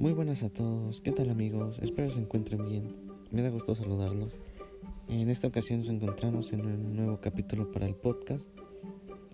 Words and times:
Muy 0.00 0.14
buenas 0.14 0.42
a 0.42 0.48
todos, 0.48 1.02
¿qué 1.02 1.12
tal 1.12 1.28
amigos? 1.28 1.78
Espero 1.82 2.10
se 2.10 2.20
encuentren 2.20 2.64
bien. 2.64 2.96
Me 3.30 3.42
da 3.42 3.50
gusto 3.50 3.74
saludarlos. 3.74 4.32
En 5.08 5.28
esta 5.28 5.46
ocasión 5.46 5.80
nos 5.80 5.90
encontramos 5.90 6.54
en 6.54 6.64
un 6.64 6.96
nuevo 6.96 7.20
capítulo 7.20 7.70
para 7.70 7.84
el 7.84 7.94
podcast. 7.94 8.48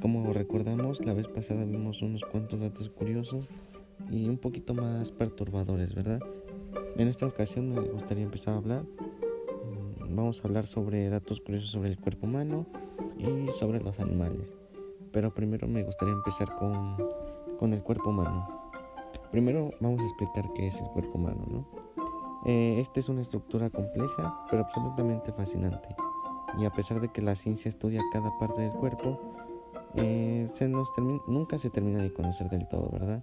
Como 0.03 0.33
recordamos, 0.33 1.07
la 1.07 1.15
vez 1.15 1.29
pasada 1.29 1.65
vimos 1.65 2.03
unos 2.03 2.25
cuantos 2.25 2.59
datos 2.59 2.91
curiosos 2.91 3.49
y 4.11 4.29
un 4.29 4.39
poquito 4.39 4.75
más 4.75 5.13
perturbadores, 5.13 5.95
¿verdad? 5.95 6.19
En 6.97 7.07
esta 7.07 7.27
ocasión 7.27 7.73
me 7.73 7.83
gustaría 7.83 8.25
empezar 8.25 8.55
a 8.55 8.57
hablar. 8.57 8.83
Mm, 8.83 10.17
vamos 10.17 10.41
a 10.41 10.49
hablar 10.49 10.67
sobre 10.67 11.09
datos 11.09 11.41
curiosos 11.41 11.71
sobre 11.71 11.91
el 11.91 12.01
cuerpo 12.01 12.27
humano 12.27 12.67
y 13.17 13.53
sobre 13.53 13.79
los 13.79 14.01
animales. 14.01 14.53
Pero 15.13 15.33
primero 15.33 15.69
me 15.69 15.85
gustaría 15.85 16.15
empezar 16.15 16.49
con, 16.59 16.97
con 17.57 17.73
el 17.73 17.85
cuerpo 17.85 18.11
humano. 18.11 18.66
Primero 19.31 19.71
vamos 19.81 20.01
a 20.01 20.05
explicar 20.05 20.53
qué 20.55 20.69
es 20.69 20.79
el 20.81 20.87
cuerpo 20.89 21.19
humano, 21.19 21.45
¿no? 21.49 21.67
Eh, 22.47 22.81
esta 22.81 23.01
es 23.01 23.09
una 23.09 23.23
estructura 23.23 23.71
compleja, 23.71 24.47
pero 24.51 24.63
absolutamente 24.63 25.33
fascinante. 25.33 25.89
Y 26.59 26.65
a 26.65 26.71
pesar 26.71 27.01
de 27.01 27.09
que 27.09 27.21
la 27.21 27.35
ciencia 27.35 27.69
estudia 27.69 28.01
cada 28.13 28.31
parte 28.39 28.63
del 28.63 28.73
cuerpo, 28.73 29.21
eh, 29.95 30.49
se 30.53 30.69
nos 30.69 30.89
nunca 31.27 31.59
se 31.59 31.71
termina 31.71 32.03
de 32.03 32.13
conocer 32.13 32.49
del 32.49 32.69
todo, 32.69 32.89
¿verdad? 32.91 33.21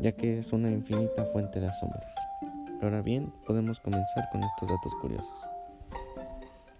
Ya 0.00 0.12
que 0.12 0.38
es 0.38 0.52
una 0.52 0.70
infinita 0.70 1.26
fuente 1.26 1.60
de 1.60 1.68
asombro. 1.68 2.00
Ahora 2.82 3.02
bien, 3.02 3.32
podemos 3.46 3.80
comenzar 3.80 4.28
con 4.30 4.42
estos 4.42 4.68
datos 4.68 4.94
curiosos. 5.00 5.32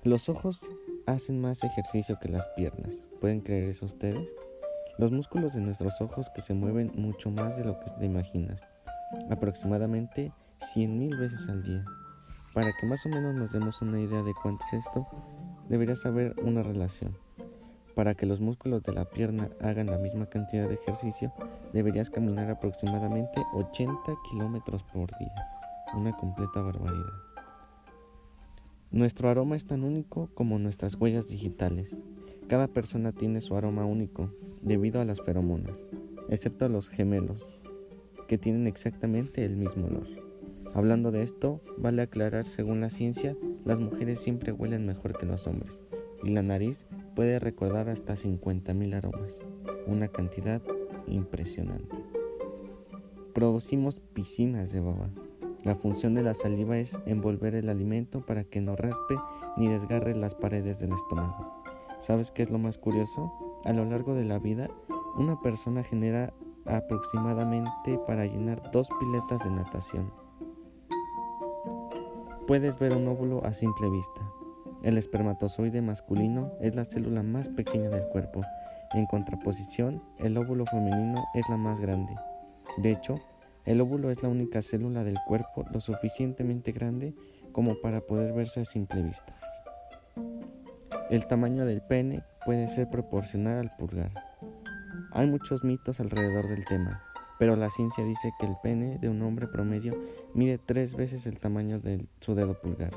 Los 0.03 0.29
ojos 0.29 0.69
hacen 1.07 1.41
más 1.41 1.63
ejercicio 1.65 2.19
que 2.21 2.29
las 2.29 2.47
piernas. 2.57 3.07
¿Pueden 3.21 3.41
creer 3.41 3.71
eso 3.71 3.87
ustedes? 3.87 4.29
Los 4.97 5.11
músculos 5.11 5.55
de 5.55 5.61
nuestros 5.61 6.01
ojos 6.01 6.31
que 6.31 6.41
se 6.41 6.55
mueven 6.55 6.93
mucho 6.95 7.29
más 7.29 7.57
de 7.57 7.65
lo 7.65 7.81
que 7.81 7.91
te 7.99 8.07
imaginas, 8.07 8.61
aproximadamente 9.29 10.31
100.000 10.73 11.19
veces 11.19 11.49
al 11.49 11.65
día. 11.65 11.85
Para 12.55 12.73
que 12.79 12.87
más 12.87 13.05
o 13.05 13.09
menos 13.09 13.35
nos 13.35 13.53
demos 13.53 13.83
una 13.83 14.01
idea 14.01 14.23
de 14.23 14.33
cuánto 14.41 14.65
es 14.67 14.87
esto, 14.87 15.05
deberías 15.69 15.99
saber 15.99 16.37
una 16.45 16.63
relación. 16.63 17.17
Para 17.97 18.15
que 18.15 18.25
los 18.25 18.41
músculos 18.41 18.85
de 18.85 18.93
la 18.93 19.05
pierna 19.05 19.51
hagan 19.61 19.87
la 19.87 19.99
misma 19.99 20.27
cantidad 20.27 20.69
de 20.69 20.75
ejercicio, 20.75 21.33
deberías 21.73 22.09
caminar 22.09 22.49
aproximadamente 22.49 23.43
80 23.53 23.99
kilómetros 24.31 24.85
por 24.85 25.11
día. 25.19 25.35
Una 25.95 26.13
completa 26.13 26.61
barbaridad. 26.61 27.13
Nuestro 28.93 29.29
aroma 29.29 29.57
es 29.57 29.67
tan 29.67 29.83
único 29.83 30.29
como 30.35 30.61
nuestras 30.61 30.95
huellas 30.95 31.27
digitales. 31.27 31.97
Cada 32.47 32.69
persona 32.69 33.11
tiene 33.11 33.41
su 33.41 33.57
aroma 33.57 33.85
único 33.85 34.31
debido 34.65 35.01
a 35.01 35.05
las 35.05 35.21
feromonas, 35.21 35.77
excepto 36.29 36.69
los 36.69 36.89
gemelos, 36.89 37.55
que 38.27 38.39
tienen 38.39 38.67
exactamente 38.67 39.45
el 39.45 39.57
mismo 39.57 39.87
olor. 39.87 40.07
Hablando 40.73 41.13
de 41.13 41.23
esto, 41.23 41.61
vale 41.77 42.03
aclarar, 42.03 42.47
según 42.47 42.81
la 42.81 42.91
ciencia, 42.91 43.37
las 43.65 43.79
mujeres 43.79 44.19
siempre 44.19 44.53
huelen 44.53 44.87
mejor 44.87 45.17
que 45.17 45.27
los 45.27 45.47
hombres, 45.47 45.79
y 46.25 46.31
la 46.31 46.43
nariz 46.43 46.87
puede 47.15 47.39
recordar 47.39 47.89
hasta 47.89 48.15
50.000 48.15 48.95
aromas, 48.95 49.41
una 49.87 50.09
cantidad 50.09 50.63
impresionante. 51.07 51.97
Producimos 53.35 54.01
piscinas 54.15 54.73
de 54.73 54.81
baba. 54.81 55.11
La 55.63 55.77
función 55.77 56.15
de 56.15 56.23
la 56.23 56.35
saliva 56.35 56.79
es 56.79 56.99
envolver 57.07 57.55
el 57.55 57.69
alimento 57.69 58.25
para 58.25 58.45
que 58.45 58.61
no 58.61 58.77
raspe 58.77 59.17
ni 59.57 59.69
desgarre 59.69 60.15
las 60.15 60.35
paredes 60.35 60.79
del 60.79 60.93
estómago. 60.93 61.63
¿Sabes 62.01 62.31
qué 62.31 62.43
es 62.43 62.51
lo 62.51 62.59
más 62.59 62.79
curioso? 62.79 63.33
A 63.65 63.73
lo 63.73 63.85
largo 63.85 64.15
de 64.15 64.25
la 64.25 64.39
vida, 64.39 64.69
una 65.17 65.41
persona 65.41 65.83
genera 65.83 66.33
aproximadamente 66.67 67.99
para 68.07 68.27
llenar 68.27 68.71
dos 68.73 68.89
piletas 69.01 69.43
de 69.43 69.51
natación. 69.51 70.13
Puedes 72.47 72.79
ver 72.79 72.93
un 72.93 73.09
óvulo 73.09 73.43
a 73.45 73.55
simple 73.55 73.89
vista. 73.89 74.21
El 74.83 74.99
espermatozoide 74.99 75.81
masculino 75.81 76.53
es 76.61 76.75
la 76.75 76.85
célula 76.85 77.23
más 77.23 77.49
pequeña 77.49 77.89
del 77.89 78.07
cuerpo. 78.09 78.43
En 78.93 79.07
contraposición, 79.07 80.03
el 80.19 80.37
óvulo 80.37 80.67
femenino 80.67 81.25
es 81.33 81.49
la 81.49 81.57
más 81.57 81.81
grande. 81.81 82.15
De 82.77 82.91
hecho, 82.91 83.15
el 83.65 83.81
óvulo 83.81 84.11
es 84.11 84.23
la 84.23 84.29
única 84.29 84.61
célula 84.61 85.05
del 85.05 85.17
cuerpo 85.27 85.65
lo 85.73 85.81
suficientemente 85.81 86.73
grande 86.73 87.15
como 87.53 87.81
para 87.81 88.03
poder 88.03 88.35
verse 88.35 88.61
a 88.61 88.65
simple 88.67 89.03
vista. 89.03 89.35
El 91.11 91.27
tamaño 91.27 91.65
del 91.67 91.83
pene 91.83 92.23
puede 92.45 92.69
ser 92.69 92.89
proporcional 92.89 93.59
al 93.59 93.77
pulgar. 93.77 94.13
Hay 95.13 95.27
muchos 95.27 95.65
mitos 95.65 96.01
alrededor 96.01 96.49
del 96.49 96.65
tema, 96.65 97.03
pero 97.39 97.57
la 97.57 97.71
ciencia 97.71 98.05
dice 98.05 98.33
que 98.39 98.47
el 98.47 98.57
pene 98.63 98.99
de 98.99 99.09
un 99.09 99.23
hombre 99.23 99.47
promedio 99.47 99.95
mide 100.35 100.59
tres 100.59 100.95
veces 100.95 101.27
el 101.27 101.39
tamaño 101.39 101.79
de 101.79 102.07
su 102.21 102.35
dedo 102.35 102.61
pulgar. 102.61 102.93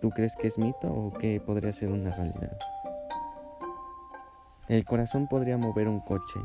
¿Tú 0.00 0.10
crees 0.10 0.36
que 0.36 0.48
es 0.48 0.58
mito 0.58 0.92
o 0.92 1.12
que 1.12 1.40
podría 1.40 1.72
ser 1.72 1.90
una 1.90 2.14
realidad? 2.14 2.58
El 4.68 4.84
corazón 4.84 5.28
podría 5.28 5.56
mover 5.56 5.88
un 5.88 6.00
coche. 6.00 6.40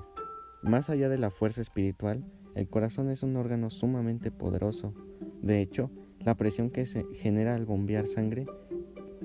Más 0.62 0.90
allá 0.90 1.10
de 1.10 1.18
la 1.18 1.30
fuerza 1.30 1.62
espiritual, 1.62 2.24
el 2.56 2.68
corazón 2.70 3.10
es 3.10 3.24
un 3.24 3.36
órgano 3.38 3.70
sumamente 3.70 4.32
poderoso. 4.32 4.94
De 5.42 5.62
hecho, 5.62 5.90
la 6.20 6.36
presión 6.36 6.70
que 6.70 6.86
se 6.86 7.06
genera 7.16 7.56
al 7.56 7.66
bombear 7.66 8.08
sangre 8.08 8.46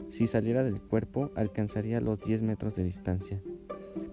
si 0.09 0.26
saliera 0.26 0.62
del 0.62 0.81
cuerpo 0.81 1.31
alcanzaría 1.34 2.00
los 2.00 2.20
10 2.20 2.42
metros 2.42 2.75
de 2.76 2.84
distancia. 2.84 3.41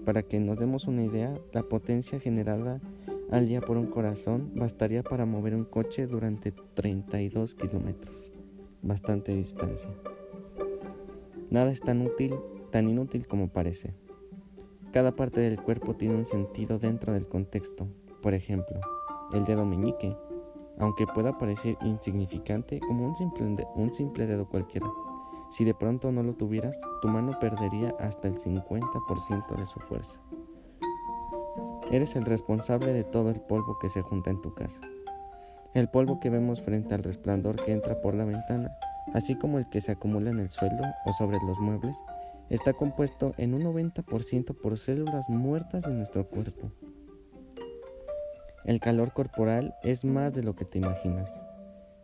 Para 0.06 0.24
que 0.24 0.40
nos 0.40 0.58
demos 0.58 0.88
una 0.88 1.04
idea, 1.04 1.38
la 1.54 1.64
potencia 1.64 2.20
generada 2.20 2.82
al 3.30 3.48
día 3.48 3.62
por 3.62 3.78
un 3.78 3.88
corazón 3.88 4.52
bastaría 4.56 5.04
para 5.04 5.26
mover 5.26 5.56
un 5.56 5.64
coche 5.64 6.08
durante 6.08 6.52
32 6.52 7.56
kilómetros. 7.56 8.16
Bastante 8.82 9.36
distancia. 9.36 9.90
Nada 11.50 11.72
es 11.72 11.82
tan 11.82 12.02
útil, 12.02 12.36
tan 12.72 12.90
inútil 12.90 13.28
como 13.28 13.50
parece. 13.50 13.94
Cada 14.92 15.16
parte 15.16 15.40
del 15.40 15.62
cuerpo 15.62 15.96
tiene 15.96 16.16
un 16.16 16.26
sentido 16.26 16.80
dentro 16.80 17.14
del 17.14 17.28
contexto. 17.28 17.88
Por 18.22 18.34
ejemplo, 18.34 18.80
el 19.34 19.46
dedo 19.46 19.66
meñique, 19.66 20.16
aunque 20.78 21.08
pueda 21.08 21.38
parecer 21.38 21.78
insignificante 21.84 22.80
como 22.80 23.08
un 23.08 23.16
simple, 23.16 23.66
un 23.76 23.94
simple 23.94 24.28
dedo 24.28 24.50
cualquiera, 24.50 24.88
si 25.52 25.66
de 25.66 25.74
pronto 25.74 26.12
no 26.12 26.24
lo 26.24 26.34
tuvieras, 26.34 26.80
tu 27.02 27.08
mano 27.08 27.38
perdería 27.40 27.94
hasta 28.00 28.28
el 28.28 28.38
50% 28.38 29.56
de 29.58 29.66
su 29.66 29.80
fuerza. 29.80 30.20
Eres 31.92 32.16
el 32.16 32.26
responsable 32.26 32.94
de 32.94 33.04
todo 33.04 33.30
el 33.30 33.42
polvo 33.42 33.78
que 33.80 33.90
se 33.90 34.02
junta 34.02 34.30
en 34.30 34.42
tu 34.42 34.54
casa. 34.54 34.80
El 35.74 35.90
polvo 35.90 36.20
que 36.20 36.30
vemos 36.30 36.62
frente 36.62 36.96
al 36.96 37.04
resplandor 37.04 37.64
que 37.64 37.74
entra 37.74 38.02
por 38.02 38.16
la 38.16 38.26
ventana, 38.26 38.72
así 39.14 39.36
como 39.36 39.58
el 39.58 39.70
que 39.70 39.82
se 39.82 39.92
acumula 39.92 40.30
en 40.30 40.40
el 40.40 40.50
suelo 40.50 40.84
o 41.06 41.14
sobre 41.14 41.38
los 41.46 41.60
muebles, 41.60 41.98
está 42.50 42.74
compuesto 42.74 43.34
en 43.38 43.54
un 43.54 43.64
90% 43.64 44.56
por 44.62 44.78
células 44.78 45.30
muertas 45.30 45.84
de 45.84 45.92
nuestro 45.92 46.28
cuerpo. 46.28 46.72
El 48.64 48.80
calor 48.80 49.12
corporal 49.12 49.76
es 49.84 50.06
más 50.06 50.34
de 50.34 50.44
lo 50.44 50.56
que 50.56 50.66
te 50.66 50.78
imaginas. 50.78 51.30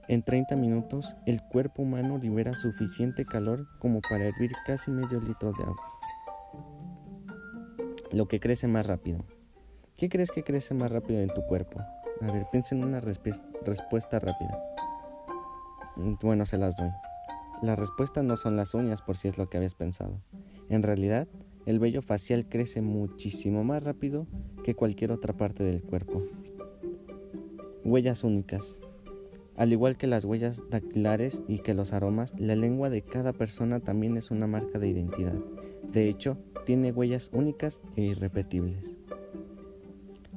En 0.10 0.24
30 0.24 0.56
minutos, 0.56 1.18
el 1.26 1.42
cuerpo 1.42 1.82
humano 1.82 2.18
libera 2.18 2.54
suficiente 2.54 3.26
calor 3.26 3.68
como 3.80 4.00
para 4.00 4.26
hervir 4.26 4.52
casi 4.66 4.90
medio 4.90 5.20
litro 5.20 5.52
de 5.52 5.64
agua. 5.64 5.94
Lo 8.12 8.30
que 8.30 8.40
crece 8.40 8.68
más 8.68 8.88
rápido. 8.88 9.26
¿Qué 9.98 10.08
crees 10.08 10.32
que 10.32 10.44
crece 10.44 10.74
más 10.74 10.92
rápido 10.94 11.20
en 11.20 11.28
tu 11.28 11.42
cuerpo? 11.46 11.82
A 12.22 12.32
ver, 12.32 12.48
piensa 12.52 12.74
en 12.74 12.86
una 12.86 13.02
respuesta 13.02 14.20
rápida. 14.20 14.58
Mm, 15.98 16.14
bueno, 16.22 16.46
se 16.46 16.58
las 16.58 16.78
doy. 16.78 16.92
La 17.62 17.76
respuesta 17.76 18.24
no 18.24 18.38
son 18.38 18.56
las 18.56 18.74
uñas 18.74 19.02
por 19.02 19.18
si 19.18 19.28
es 19.28 19.38
lo 19.38 19.50
que 19.50 19.58
habías 19.58 19.76
pensado. 19.76 20.22
En 20.70 20.84
realidad, 20.84 21.28
el 21.66 21.80
vello 21.80 22.02
facial 22.02 22.48
crece 22.48 22.82
muchísimo 22.82 23.66
más 23.66 23.84
rápido 23.84 24.26
que 24.64 24.74
cualquier 24.74 25.12
otra 25.12 25.34
parte 25.34 25.66
del 25.66 25.82
cuerpo. 25.82 26.24
Huellas 27.84 28.24
únicas. 28.24 28.78
Al 29.58 29.74
igual 29.74 29.98
que 29.98 30.06
las 30.06 30.24
huellas 30.24 30.62
dactilares 30.70 31.42
y 31.48 31.60
que 31.60 31.74
los 31.74 31.92
aromas, 31.92 32.34
la 32.40 32.56
lengua 32.56 32.92
de 32.92 33.02
cada 33.02 33.34
persona 33.34 33.80
también 33.80 34.16
es 34.16 34.30
una 34.30 34.46
marca 34.46 34.78
de 34.78 34.88
identidad. 34.88 35.34
De 35.92 36.08
hecho, 36.08 36.38
tiene 36.66 36.92
huellas 36.92 37.32
únicas 37.34 37.82
e 37.96 38.04
irrepetibles. 38.04 38.96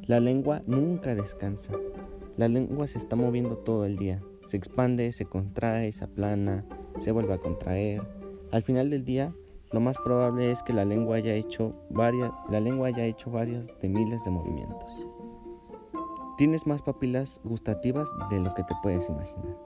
La 0.07 0.21
lengua 0.21 0.63
nunca 0.67 1.15
descansa. 1.15 1.75
La 2.39 2.49
lengua 2.49 2.89
se 2.89 2.99
está 2.99 3.15
moviendo 3.15 3.59
todo 3.59 3.85
el 3.85 3.99
día. 3.99 4.23
Se 4.47 4.57
expande, 4.57 5.13
se 5.13 5.27
contrae, 5.27 5.93
se 5.93 6.05
aplana, 6.05 6.65
se 7.01 7.13
vuelve 7.13 7.35
a 7.35 7.39
contraer. 7.39 8.03
Al 8.51 8.63
final 8.63 8.89
del 8.89 9.05
día, 9.05 9.35
lo 9.71 9.81
más 9.81 9.97
probable 10.03 10.51
es 10.51 10.63
que 10.63 10.73
la 10.73 10.87
lengua 10.87 11.17
haya 11.17 11.35
hecho 11.35 11.75
varias, 11.91 12.33
la 12.51 12.61
lengua 12.61 12.89
haya 12.89 13.05
hecho 13.05 13.31
varios 13.31 13.69
de 13.83 13.89
miles 13.91 14.25
de 14.25 14.31
movimientos. 14.31 15.07
Tienes 16.41 16.67
más 16.67 16.81
papilas 16.81 17.39
gustativas 17.45 18.09
de 18.31 18.41
lo 18.41 18.55
que 18.55 18.65
te 18.65 18.75
puedes 18.83 19.07
imaginar. 19.11 19.59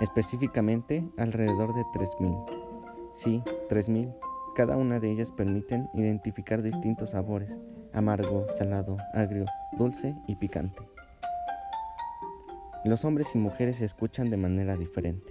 Específicamente 0.00 1.06
alrededor 1.18 1.74
de 1.74 1.82
3.000. 1.92 3.12
Sí, 3.12 3.42
3.000. 3.68 4.16
Cada 4.54 4.78
una 4.78 5.00
de 5.00 5.10
ellas 5.10 5.32
permiten 5.32 5.90
identificar 5.92 6.62
distintos 6.62 7.10
sabores, 7.10 7.60
amargo, 7.92 8.46
salado, 8.56 8.96
agrio, 9.12 9.44
dulce 9.76 10.16
y 10.26 10.36
picante. 10.36 10.82
Los 12.86 13.04
hombres 13.04 13.34
y 13.34 13.38
mujeres 13.38 13.76
se 13.76 13.84
escuchan 13.84 14.30
de 14.30 14.38
manera 14.38 14.78
diferente. 14.78 15.30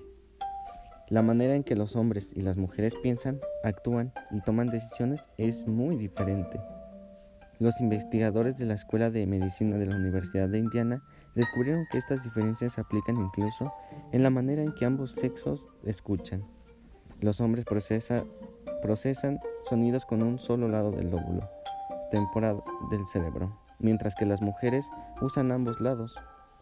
La 1.09 1.23
manera 1.23 1.55
en 1.55 1.63
que 1.63 1.75
los 1.75 1.95
hombres 1.95 2.29
y 2.35 2.41
las 2.41 2.57
mujeres 2.57 2.93
piensan, 3.01 3.41
actúan 3.63 4.13
y 4.29 4.41
toman 4.41 4.67
decisiones 4.67 5.27
es 5.39 5.65
muy 5.65 5.97
diferente. 5.97 6.59
Los 7.61 7.79
investigadores 7.79 8.57
de 8.57 8.65
la 8.65 8.73
Escuela 8.73 9.11
de 9.11 9.27
Medicina 9.27 9.77
de 9.77 9.85
la 9.85 9.95
Universidad 9.95 10.49
de 10.49 10.57
Indiana 10.57 11.03
descubrieron 11.35 11.85
que 11.91 11.99
estas 11.99 12.23
diferencias 12.23 12.73
se 12.73 12.81
aplican 12.81 13.17
incluso 13.17 13.71
en 14.11 14.23
la 14.23 14.31
manera 14.31 14.63
en 14.63 14.73
que 14.73 14.83
ambos 14.83 15.11
sexos 15.11 15.69
escuchan. 15.85 16.43
Los 17.19 17.39
hombres 17.39 17.63
procesan 17.65 19.39
sonidos 19.69 20.07
con 20.07 20.23
un 20.23 20.39
solo 20.39 20.69
lado 20.69 20.91
del 20.91 21.11
lóbulo 21.11 21.47
temporal 22.09 22.63
del 22.89 23.05
cerebro, 23.05 23.55
mientras 23.77 24.15
que 24.15 24.25
las 24.25 24.41
mujeres 24.41 24.89
usan 25.21 25.51
ambos 25.51 25.81
lados, 25.81 26.15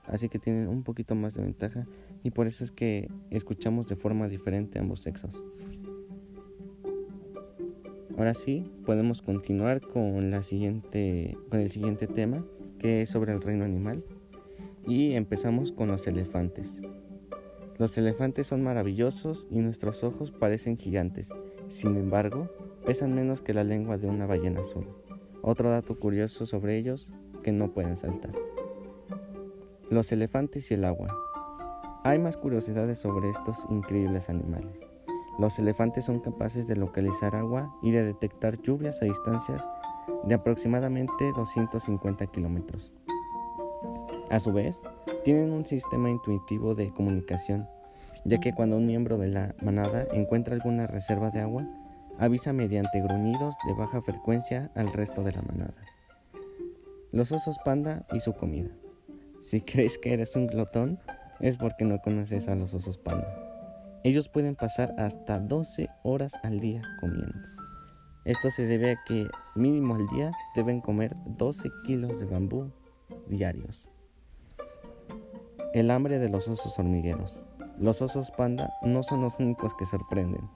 así 0.06 0.28
que 0.28 0.38
tienen 0.38 0.68
un 0.68 0.84
poquito 0.84 1.16
más 1.16 1.34
de 1.34 1.44
ventaja 1.44 1.88
y 2.24 2.31
por 2.31 2.46
eso 2.46 2.66
es 2.66 2.72
que 2.72 3.10
escuchamos 3.30 3.88
de 3.88 3.96
forma 3.96 4.28
diferente 4.28 4.80
ambos 4.80 5.00
sexos. 5.00 5.46
Ahora 8.19 8.33
sí, 8.33 8.69
podemos 8.86 9.21
continuar 9.21 9.80
con, 9.80 10.30
la 10.30 10.44
siguiente, 10.44 11.38
con 11.50 11.62
el 11.62 11.71
siguiente 11.71 12.06
tema, 12.06 12.44
que 12.77 13.04
es 13.04 13.10
sobre 13.10 13.31
el 13.31 13.42
reino 13.42 13.63
animal. 13.63 14.04
Y 14.86 15.13
empezamos 15.13 15.71
con 15.71 15.88
los 15.88 16.06
elefantes. 16.06 16.81
Los 17.77 17.98
elefantes 17.98 18.45
son 18.45 18.62
maravillosos 18.62 19.48
y 19.50 19.60
nuestros 19.60 20.04
ojos 20.04 20.31
parecen 20.31 20.75
gigantes. 20.75 21.30
Sin 21.69 21.95
embargo, 21.95 22.50
pesan 22.86 23.16
menos 23.16 23.42
que 23.42 23.54
la 23.54 23.63
lengua 23.63 23.98
de 23.98 24.07
una 24.07 24.25
ballena 24.25 24.60
azul. 24.60 24.86
Otro 25.42 25.69
dato 25.69 25.98
curioso 25.98 26.45
sobre 26.45 26.77
ellos 26.77 27.13
que 27.42 27.54
no 27.54 27.72
pueden 27.72 27.95
saltar. 27.95 28.33
Los 29.89 30.12
elefantes 30.12 30.69
y 30.72 30.74
el 30.74 30.83
agua. 30.83 31.07
Hay 32.04 32.19
más 32.19 32.36
curiosidades 32.36 32.98
sobre 33.00 33.30
estos 33.30 33.65
increíbles 33.69 34.27
animales. 34.27 34.88
Los 35.37 35.59
elefantes 35.59 36.05
son 36.05 36.19
capaces 36.19 36.67
de 36.67 36.75
localizar 36.75 37.35
agua 37.35 37.73
y 37.81 37.91
de 37.91 38.03
detectar 38.03 38.61
lluvias 38.61 39.01
a 39.01 39.05
distancias 39.05 39.63
de 40.23 40.35
aproximadamente 40.35 41.31
250 41.35 42.27
kilómetros. 42.27 42.91
A 44.29 44.39
su 44.39 44.53
vez, 44.53 44.79
tienen 45.23 45.51
un 45.51 45.65
sistema 45.65 46.09
intuitivo 46.09 46.75
de 46.75 46.91
comunicación, 46.91 47.67
ya 48.25 48.39
que 48.39 48.53
cuando 48.53 48.77
un 48.77 48.85
miembro 48.85 49.17
de 49.17 49.27
la 49.27 49.55
manada 49.61 50.05
encuentra 50.11 50.55
alguna 50.55 50.87
reserva 50.87 51.29
de 51.29 51.41
agua, 51.41 51.67
avisa 52.17 52.53
mediante 52.53 53.01
gruñidos 53.01 53.55
de 53.65 53.73
baja 53.73 54.01
frecuencia 54.01 54.71
al 54.75 54.91
resto 54.91 55.23
de 55.23 55.31
la 55.31 55.41
manada. 55.41 55.73
Los 57.11 57.31
osos 57.31 57.57
panda 57.65 58.05
y 58.11 58.19
su 58.19 58.33
comida. 58.33 58.69
Si 59.41 59.61
crees 59.65 59.97
que 59.97 60.13
eres 60.13 60.35
un 60.35 60.47
glotón, 60.47 60.99
es 61.39 61.57
porque 61.57 61.85
no 61.85 62.01
conoces 62.01 62.47
a 62.49 62.55
los 62.55 62.73
osos 62.73 62.97
panda. 62.97 63.49
Ellos 64.04 64.30
pueden 64.30 64.56
pasar 64.56 64.96
hasta 64.98 65.40
12 65.40 65.90
horas 66.04 66.34
al 66.44 66.62
día 66.62 66.81
comiendo. 67.01 67.38
Esto 68.24 68.50
se 68.50 68.66
debe 68.66 68.92
a 68.92 69.04
que 69.06 69.28
mínimo 69.56 69.96
al 69.96 70.07
día 70.07 70.31
deben 70.56 70.80
comer 70.80 71.16
12 71.25 71.69
kilos 71.84 72.19
de 72.19 72.25
bambú 72.25 72.72
diarios. 73.28 73.90
El 75.74 75.92
hambre 75.92 76.18
de 76.18 76.30
los 76.30 76.48
osos 76.48 76.80
hormigueros. 76.80 77.44
Los 77.78 78.01
osos 78.01 78.31
panda 78.31 78.72
no 78.84 79.04
son 79.04 79.22
los 79.22 79.40
únicos 79.40 79.74
que 79.74 79.86
sorprenden. 79.86 80.50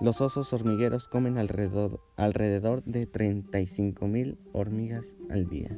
Los 0.00 0.20
osos 0.20 0.52
hormigueros 0.52 1.08
comen 1.08 1.38
alrededor, 1.38 2.00
alrededor 2.16 2.84
de 2.84 3.06
35 3.06 4.06
mil 4.06 4.38
hormigas 4.52 5.16
al 5.28 5.48
día. 5.48 5.76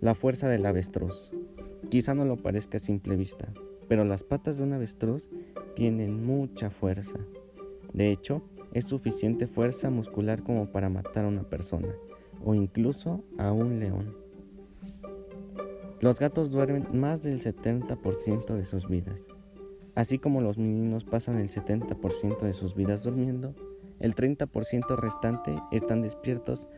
La 0.00 0.14
fuerza 0.14 0.48
del 0.48 0.66
avestruz. 0.66 1.30
Quizá 1.88 2.14
no 2.14 2.24
lo 2.24 2.36
parezca 2.36 2.78
a 2.78 2.80
simple 2.80 3.16
vista, 3.16 3.52
pero 3.88 4.04
las 4.04 4.22
patas 4.22 4.58
de 4.58 4.64
un 4.64 4.72
avestruz 4.72 5.28
tienen 5.74 6.24
mucha 6.24 6.70
fuerza. 6.70 7.18
De 7.92 8.10
hecho, 8.10 8.42
es 8.72 8.84
suficiente 8.84 9.46
fuerza 9.46 9.90
muscular 9.90 10.42
como 10.42 10.70
para 10.70 10.88
matar 10.88 11.24
a 11.24 11.28
una 11.28 11.44
persona 11.44 11.88
o 12.44 12.54
incluso 12.54 13.24
a 13.38 13.52
un 13.52 13.80
león. 13.80 14.14
Los 16.00 16.20
gatos 16.20 16.50
duermen 16.50 16.86
más 16.92 17.22
del 17.22 17.40
70% 17.40 18.54
de 18.54 18.64
sus 18.64 18.88
vidas. 18.88 19.26
Así 19.96 20.18
como 20.18 20.40
los 20.40 20.58
meninos 20.58 21.04
pasan 21.04 21.38
el 21.38 21.50
70% 21.50 22.38
de 22.40 22.54
sus 22.54 22.76
vidas 22.76 23.02
durmiendo, 23.02 23.54
el 23.98 24.14
30% 24.14 24.96
restante 24.96 25.60
están 25.72 26.02
despiertos 26.02 26.68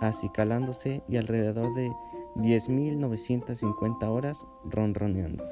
acicalándose 0.00 1.02
y 1.08 1.18
alrededor 1.18 1.74
de 1.74 1.90
10.950 2.36 4.08
horas 4.08 4.46
ronroneando. 4.64 5.44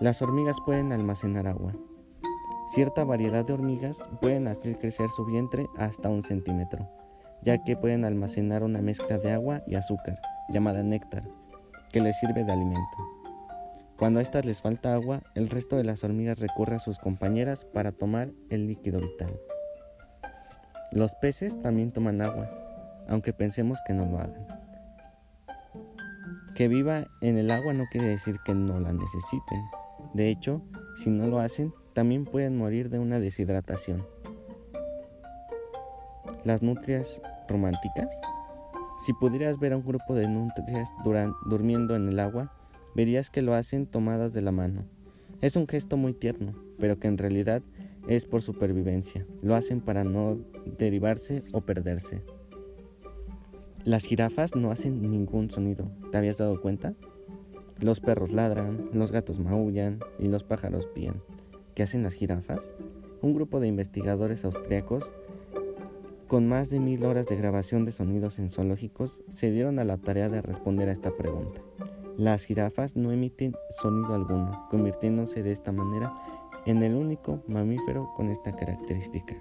Las 0.00 0.22
hormigas 0.22 0.56
pueden 0.64 0.92
almacenar 0.92 1.46
agua. 1.46 1.74
Cierta 2.72 3.04
variedad 3.04 3.44
de 3.44 3.52
hormigas 3.52 4.02
pueden 4.22 4.48
hacer 4.48 4.78
crecer 4.78 5.10
su 5.10 5.26
vientre 5.26 5.66
hasta 5.76 6.08
un 6.08 6.22
centímetro, 6.22 6.88
ya 7.42 7.62
que 7.62 7.76
pueden 7.76 8.06
almacenar 8.06 8.62
una 8.62 8.80
mezcla 8.80 9.18
de 9.18 9.30
agua 9.30 9.62
y 9.66 9.74
azúcar, 9.74 10.18
llamada 10.48 10.82
néctar, 10.82 11.28
que 11.92 12.00
les 12.00 12.18
sirve 12.18 12.44
de 12.44 12.52
alimento. 12.52 12.96
Cuando 13.98 14.20
a 14.20 14.22
estas 14.22 14.46
les 14.46 14.62
falta 14.62 14.94
agua, 14.94 15.20
el 15.34 15.50
resto 15.50 15.76
de 15.76 15.84
las 15.84 16.02
hormigas 16.02 16.38
recurre 16.38 16.76
a 16.76 16.80
sus 16.80 16.98
compañeras 16.98 17.66
para 17.66 17.92
tomar 17.92 18.30
el 18.48 18.68
líquido 18.68 19.00
vital. 19.00 19.38
Los 20.92 21.12
peces 21.16 21.60
también 21.60 21.92
toman 21.92 22.22
agua, 22.22 22.48
aunque 23.06 23.34
pensemos 23.34 23.78
que 23.86 23.92
no 23.92 24.06
lo 24.06 24.18
hagan. 24.18 24.46
Que 26.54 26.68
viva 26.68 27.04
en 27.20 27.36
el 27.36 27.50
agua 27.50 27.74
no 27.74 27.84
quiere 27.92 28.08
decir 28.08 28.36
que 28.46 28.54
no 28.54 28.80
la 28.80 28.94
necesiten. 28.94 29.60
De 30.14 30.28
hecho, 30.28 30.62
si 30.96 31.10
no 31.10 31.26
lo 31.26 31.38
hacen, 31.38 31.72
también 31.92 32.24
pueden 32.24 32.56
morir 32.56 32.90
de 32.90 32.98
una 32.98 33.20
deshidratación. 33.20 34.06
Las 36.44 36.62
nutrias 36.62 37.20
románticas. 37.48 38.08
Si 39.06 39.12
pudieras 39.14 39.58
ver 39.58 39.72
a 39.72 39.76
un 39.76 39.84
grupo 39.84 40.14
de 40.14 40.28
nutrias 40.28 40.90
durmiendo 41.46 41.96
en 41.96 42.08
el 42.08 42.18
agua, 42.18 42.52
verías 42.94 43.30
que 43.30 43.42
lo 43.42 43.54
hacen 43.54 43.86
tomadas 43.86 44.32
de 44.32 44.42
la 44.42 44.52
mano. 44.52 44.84
Es 45.40 45.56
un 45.56 45.66
gesto 45.66 45.96
muy 45.96 46.12
tierno, 46.12 46.54
pero 46.78 46.96
que 46.96 47.08
en 47.08 47.18
realidad 47.18 47.62
es 48.08 48.26
por 48.26 48.42
supervivencia. 48.42 49.26
Lo 49.42 49.54
hacen 49.54 49.80
para 49.80 50.04
no 50.04 50.38
derivarse 50.78 51.44
o 51.52 51.62
perderse. 51.62 52.22
Las 53.84 54.04
jirafas 54.04 54.54
no 54.54 54.70
hacen 54.70 55.00
ningún 55.00 55.50
sonido. 55.50 55.90
¿Te 56.10 56.18
habías 56.18 56.36
dado 56.36 56.60
cuenta? 56.60 56.94
Los 57.80 58.00
perros 58.00 58.30
ladran, 58.30 58.90
los 58.92 59.10
gatos 59.10 59.38
maullan 59.38 60.00
y 60.18 60.28
los 60.28 60.44
pájaros 60.44 60.86
pían. 60.86 61.22
¿Qué 61.74 61.82
hacen 61.82 62.02
las 62.02 62.12
jirafas? 62.12 62.70
Un 63.22 63.32
grupo 63.32 63.58
de 63.58 63.68
investigadores 63.68 64.44
austriacos 64.44 65.10
con 66.28 66.46
más 66.46 66.68
de 66.68 66.78
mil 66.78 67.04
horas 67.04 67.26
de 67.26 67.36
grabación 67.36 67.84
de 67.84 67.92
sonidos 67.92 68.38
en 68.38 68.50
zoológicos 68.50 69.22
se 69.30 69.50
dieron 69.50 69.78
a 69.78 69.84
la 69.84 69.96
tarea 69.96 70.28
de 70.28 70.42
responder 70.42 70.88
a 70.90 70.92
esta 70.92 71.10
pregunta. 71.16 71.62
Las 72.18 72.44
jirafas 72.44 72.96
no 72.96 73.12
emiten 73.12 73.54
sonido 73.70 74.14
alguno, 74.14 74.68
convirtiéndose 74.70 75.42
de 75.42 75.52
esta 75.52 75.72
manera 75.72 76.12
en 76.66 76.82
el 76.82 76.94
único 76.94 77.42
mamífero 77.48 78.12
con 78.14 78.28
esta 78.28 78.54
característica. 78.54 79.36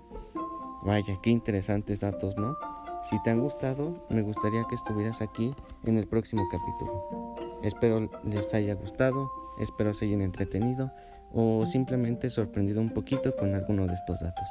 Vaya, 0.83 1.19
qué 1.21 1.29
interesantes 1.29 1.99
datos, 1.99 2.37
¿no? 2.37 2.55
Si 3.03 3.21
te 3.23 3.29
han 3.29 3.39
gustado, 3.39 4.05
me 4.09 4.21
gustaría 4.21 4.63
que 4.69 4.75
estuvieras 4.75 5.21
aquí 5.21 5.55
en 5.85 5.97
el 5.97 6.07
próximo 6.07 6.43
capítulo. 6.51 7.35
Espero 7.63 8.09
les 8.23 8.53
haya 8.53 8.75
gustado, 8.75 9.31
espero 9.59 9.93
se 9.93 10.05
hayan 10.05 10.21
entretenido 10.21 10.91
o 11.33 11.65
simplemente 11.65 12.29
sorprendido 12.29 12.81
un 12.81 12.89
poquito 12.89 13.35
con 13.35 13.55
alguno 13.55 13.87
de 13.87 13.93
estos 13.93 14.19
datos. 14.19 14.47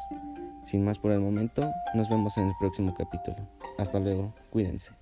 Sin 0.65 0.85
más 0.85 0.99
por 0.99 1.13
el 1.13 1.21
momento, 1.21 1.63
nos 1.95 2.09
vemos 2.09 2.37
en 2.37 2.49
el 2.49 2.55
próximo 2.59 2.95
capítulo. 2.97 3.37
Hasta 3.79 4.01
luego, 4.01 4.33
cuídense. 4.51 4.93